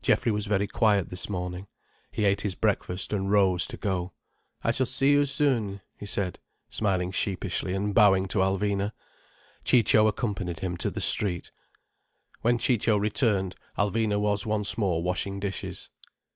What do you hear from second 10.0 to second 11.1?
accompanied him to the